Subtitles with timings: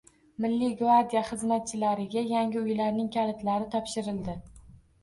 [0.45, 4.43] Milliy gvardiya xizmatchilariga yangi uylarning kalitlari topshirildi